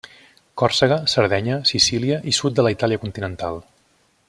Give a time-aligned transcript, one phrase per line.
[0.61, 3.63] Còrsega, Sardenya, Sicília i sud de la Itàlia continental.